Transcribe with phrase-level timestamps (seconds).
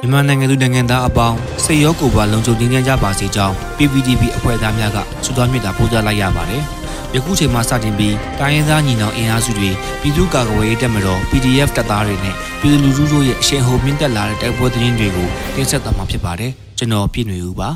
[0.00, 6.62] မြန်မာနိုင်ငံသူနိုင်ငံသားအပေါင်းစိတ်ရောကိုယ်ပါလုံခြုံငြိမ်းချမ်းကြပါစေကြောင်း PPTV အဖွဲ့သားများကဆုတောင်းမေတ္တာပို့သလိုက်ရပါတယ်။
[7.14, 9.70] ယခုချိန်မှစတင်ပြီးတိုင်းရင်းသားညီနောင်အင်အားစုတွေ
[10.00, 17.68] ပြည်သူ့ကာကွယ်ရေးတပ်မတော် PDF တပ်သားတွေနဲ့ပြည်သူလူထုတို့ရဲ့အရှိန်ဟုန်မြင့်တက်လာတဲ့တိုက်ပွဲသတင်းတွေကိုတင်ဆက်သွားမှာဖြစ်ပါတယ်။ကျွန်တော်ပြည့်နေဦးပါ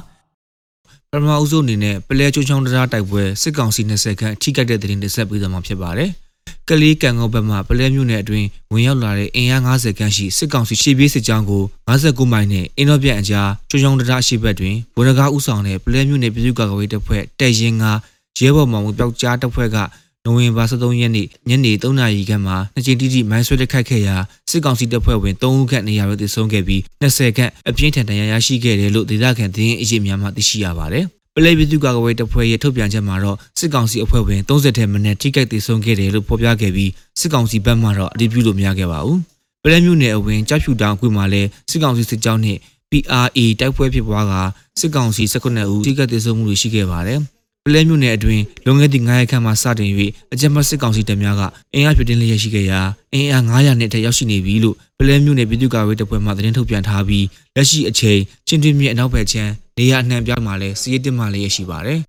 [1.11, 6.11] ။ပထမအဦးဆုံးအနေနဲ့ပလဲချိုးချောင်းတရားတိုက်ပွဲစစ်ကောင်စီ20ခန့်ထိကြိုက်တဲ့သတင်းတင်ဆက်ပေးသွားမှာဖြစ်ပါတယ်။
[6.69, 17.85] ကလေးကံကောဘက်မှပလဲမြို့နယ်အတွင်းဝင်ရောက်လာတဲ့အင်အား90ခန့်ရှိစစ်ကောင်စီရှေ့ပြေးစစ်ကြောင်းကို59မိုင်နဲ့အင်းတော်ပြန့်အကြားကျွန်းချောင်းတရားရှိဘက်တွင်ဗိုလ်နဂါဥဆောင်တဲ့ပလဲမြို့နယ်ပြည်သူ့ကာကွယ်ရေးတပ်ဖွဲ့တပ်ရင်းက
[18.39, 19.77] ရဲဘော်မောင်ပျောက်ကြားတပ်ဖွဲ့က
[20.25, 24.17] နိုဝင်ဘာ23ရက်နေ့ညနေ3နာရီခန့်မှာနှစ်ချိန်တိတိမိုင်းဆွဲတက်ခတ်ခဲ့ရာ
[24.51, 31.07] စစ်ကောင်စီတပ်ဖွဲ့ဝင်3ဦးခန့်နေရာတွင်တည်ဆုံခဲ့ပြီး20ခန့်အပြင်းထန်ဒဏ်ရာရရှိခဲ့တယ်လို့ဒေသခံသတင်းအရေးများမှသိရှိရပါတယ်။
[31.39, 39.19] ပလဲပြည်သူ့ကာကွယ်ရေးတပ်ဖွဲ့ရဲ့ထုတ်ပြန်ချက်မှာတော့စစ်ကောင်စီအဖွဲ့ဝင်30ထက်မနည်းထိခိုက်ဒေဆုံးခဲ့တယ်လို့ဖော်ပြခဲ့ပြီးစစ်ကောင်စီဘက်မှတော့အတည်ပြုလို့မရခဲ့ပါဘူး။
[39.65, 42.59] ပလဲမြို့နယ်အဝင်ကြောက်ဖြူတောင်ကွေမှာလည်းစစ်ကောင်စီစစ်ကြောင်းနဲ့
[42.91, 44.35] PRA တိုက်ပွဲဖြစ်ပွားက
[44.81, 47.21] စစ်ကောင်စီ19ဦးထိခိုက်ဒေဆုံးမှုတွေရှိခဲ့ပါတယ်။
[47.65, 49.91] ပလဲမြို့နယ်အတွင်းလွန်ခဲ့သည့်9ရက်ခန့်မှစတင်၍
[50.33, 51.43] အကြမ်းဖက်စစ်ကောင်စီတပ်များက
[51.75, 52.81] အင်အားပြတင်းလျက်ရှိခဲ့ရာ
[53.13, 62.01] အင်အား900နဲ့ထက်ရောက်ရှိနေပြီလို့ပလဲမြို့နယ်ပြည်သူ့ကာကွယ်တပ်ဖွဲ့မှသတင်းထုတ်ပြန်ထားပြီးလက်ရှိအချိန်ချင်းတွင်းမြစ်အနောက်ဘက်ခြမ်း နေရာအနှံ့ပြားမှာလည်းစီးရဲတက်မှလည်းရရှိပါတယ်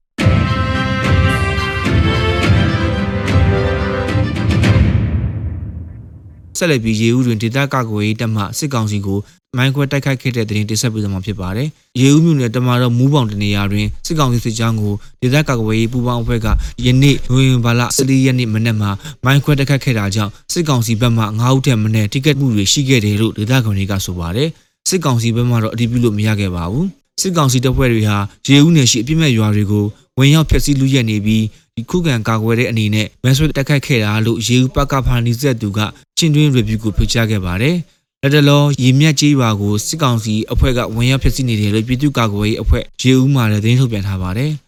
[6.57, 9.19] ဆက်လက်ပြီးရေဦးတွင်ဒေသကာကွယ်ရေးတပ်မှစစ်ကောင်စီကို
[9.57, 11.67] မိုင်းခွဲတိုက်ခိုက်ခဲ့တဲ့တဲ့တင်ဆက်ပေးသွားမှာဖြစ်ပါတယ်။
[12.01, 16.47] ရေဦးမြို့နယ်တမာတော့မူးပေါင်တနေရာတွင်စစ်ကောင်စီစစ်ကြောင်းကိုဒေသကာကွယ်ရေးပူးပေါင်းအဖွဲ့က
[16.85, 18.91] ယနေ့နိုဝင်ဘာလ14ရက်နေ့မနက်မှာ
[19.25, 24.49] မိုင်းခွဲတိုက်ခိုက်ခဲ့တာကြောင့်စစ်ကောင်စီဘက်မှ9ဦးထက်မနည်းထိခိုက်မှုတွေရှိခဲ့တယ်လို့ဒေသခံတွေကဆိုပါတယ်။
[24.89, 26.87] စစ်ကောင်စီဘက်မှတော့အတည်ပြုလို့မရခဲ့ပါဘူး။
[27.21, 29.85] စစ်ကောင်စီတပ်ဖွဲ့တွေဟာရေဦးနယ်ရှိအပြစ်မဲ့ရွာတွေကို
[30.17, 31.43] ဝင်ရောက်ဖျက်ဆီးလူရက်နေပြီး
[31.75, 35.79] ဒီခုခံကာကွယ်တဲ့အနေနဲ့မန်ဆွဲတက်ခတ်ခဲ့တာလို့ရေဦးပကဖာနီဇက်သူက
[36.17, 37.75] ချင်းတွင်း review ကိုဖိတ်ကြားခဲ့ပါတယ်။
[38.21, 44.51] လက်တလောရေမြတ်ကြီးရွာကိုစစ်ကောင်စီအဖွဲ့ကဝင်ရောက်ဖျက်ဆီးနေတယ်လို့ပြည်သူ့ကာကွယ်ရေးအဖွဲ့ရေဦးမှလည်းသတင်းထုတ်ပြန်ထားပါတယ်။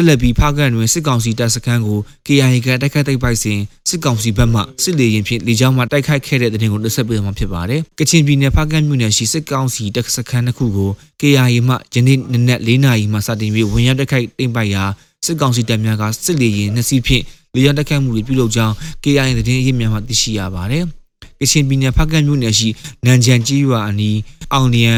[0.00, 10.90] ဆက်လက်ပြီးဖားကန်တွင်စစ်ကောင်စီတပ်စခန်းကို KIA ကတိုက်ခိုက်တိုက်ပိုက်စဉ်စစ်ကောင်စီဘက်မှစစ်လေရင်ဖြင့်လေကြောင်းမှတိုက်ခိုက်ခဲ့တဲ့တဲ့တင်ကိုတင်ဆက်ပေးမှာဖြစ်ပါတယ်။ကချင်ပြည်နယ်ဖားကန်မြို့နယ်ရှိစစ်ကောင်စီတပ်စခန်းတစ်ခုကို
[11.20, 14.84] KIA မှယနေ့နနက်၄နာရီမှစတင်ပြီးဝင်ရောက်တိုက်ခိုက်တင်ပိုက်ရာ
[15.26, 17.24] စစ်ကောင်စီတပ်များကစစ်လေရင်နှစ်စီးဖြင့်
[17.54, 20.84] လေကြောင်းတိုက်ခိုက်မှုတွေပြုလုပ်ကြောင်း KIA သတင်းအရေးများမှသိရှိရပါတယ်။
[21.40, 22.68] ကချင်ပြည်နယ်ဖားကန်မြို့နယ်ရှိ
[23.04, 24.18] နန်ဂျန်ကြီးရွာအနီး
[24.52, 24.94] အောင်လျံ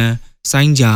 [0.50, 0.92] ဆိုင်းဂျာ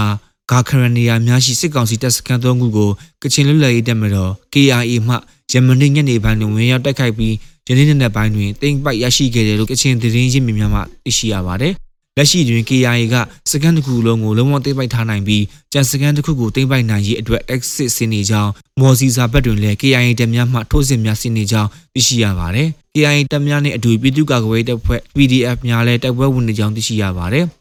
[0.50, 2.90] ဂါခရနီယာများရှိစစ်ကောင်စီတပ်စခန်း၃ခုကို
[3.22, 5.14] ကချင်လွတ်လပ်ရေးတပ်မတော် KIA မှ
[5.52, 7.34] ယမနေ့ညနေပိုင်းတွင်ဝင်ရောက်တိုက်ခိုက်ပြီး
[7.68, 11.74] ယနေ့နေ့ပိုင်းတွင်တိမ့်ပိုက်ရရှိခဲ့တယ်လို့ကချင်သတင်းရင်းမြစ်များမှသိရှိရပါတယ်။
[12.16, 13.14] လက်ရှိတွင် KIA က
[13.50, 27.46] စကန်တစ်ခုလုံးကိုလုံးဝတိမ့်ပိုက်ထားနိုင်ပြီးကြံစကန်တစ်ခုကိုတိမ့်ပိုက်နိုင်ရေးအတွက်တက်စစ်ဆင်းနေကြောင်းမော်စီစာဘက်တွင်လည်း KIA တပ်များမှထိုးစစ်များဆင်းနေကြောင်းသိရှိရပါတယ်။ KIA တပ်များနှင့်အတူပြည်သူ့ကာကွယ်ရေးတပ်ဖွဲ့ PDF များလည်းတိုက်ပွဲဝင်နေကြောင်းသိရှိရပါတယ်။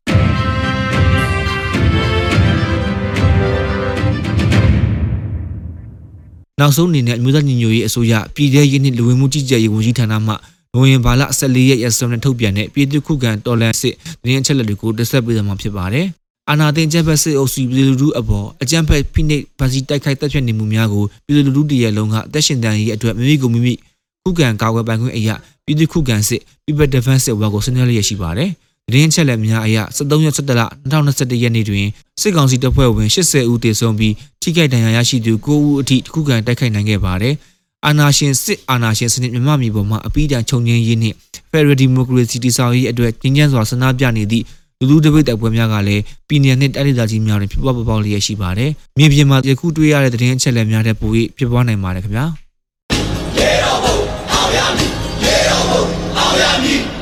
[6.60, 10.34] နောက်ဆုံးအနေနဲ့အမျိုးသားညီညွတ်ရေးအစိုးရပြည်ထရေးနှင့်လူဝင်မှုကြီးကြပ်ရေးဝန်ကြီးဌာနမှ
[10.74, 16.06] နိုဝင်ဘာလ14ရက်ရက်စွဲနဲ့ထုတ်ပြန်တဲ့ပြည်သူ့ခုခံတော်လှန်စစ်သတင်းအချက်အလက်တွေကိုတင်ဆက်ပေးသွားမှာဖြစ်ပါတယ်။
[16.50, 23.74] အာနာတင်ကျန်းဖက်စစ်အုပ်စုပြည်သူလူထုအပေါ်အကြမ်းဖက်ဖိနှိပ်ဗစီတိုက်ခိုက်တပ်ဖြတ်နေမှုများကိုပြည်သူလူထုတရလုံးကအသက်ရှင်တန်ရေးအတွက်မိမိကိုမိမိ
[24.24, 25.36] ခုခံကာကွယ်ပိုင်ခွင့်အရာ
[25.66, 28.50] ပြည်သူခုခံစစ် People Defense စစ်ဝါကိုဆင်းရဲလျက်ရှိပါတယ်။
[28.94, 31.86] ရင်းချက်လက်များအရ73ရက်17လ2021ရက်နေ့တွင်
[32.22, 37.34] စစ်ကောင်စီတပ်ဖွဲ့ဝင်80ဦးသေဆုံးပြီးထိခိုက်ဒဏ်ရာရရှိသူ9ဦးအထိတခုခံတိုက်ခိုက်နိုင်ခဲ့ပါတယ်။
[37.86, 41.16] အာနာရှင်စစ်အာနာရှင်စနစ်မြန်မာပြည်ပေါ်မှာအပိဓာချုပ်ငြင်းရေးနှင့်
[41.52, 44.46] Federal Democracy တည်ဆောက်ရေးအတွက်ကြီးကြပ်စွာဆန္ဒပြနေသည့်
[44.80, 52.26] လူလူတပိတ်တိုက်ပွဲများကလည်းပြည်နယ်နှင့်တိုင်းဒေသကြီးများတွင်ဖြစ်ပွားပေါက်လျက်ရှိပါတယ်။မြေပြင်မှာယခုတွေ့ရတဲ့သတင်းအချက်အလက်များတဲ့ပုံရိပ်ဖြစ်ပွားနိုင်ပါတယ်ခင်ဗျာ။
[53.38, 53.98] ရေတော်ဘုံ
[54.32, 54.92] အောင်ရမည်
[55.24, 55.84] ရေတော်ဘုံ
[56.18, 56.95] အောင်ရမည်